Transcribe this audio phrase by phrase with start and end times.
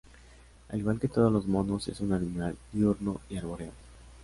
[0.69, 3.71] Al igual que todos los monos, es un animal diurno y arbóreo.